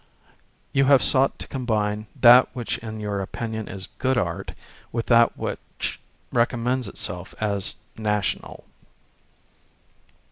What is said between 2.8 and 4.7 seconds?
your opinion is good art